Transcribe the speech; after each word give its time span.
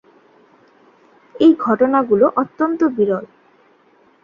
এই 1.35 1.51
ঘটনাগুলো 1.59 2.25
অত্যন্ত 2.35 2.79
বিরল। 2.97 3.25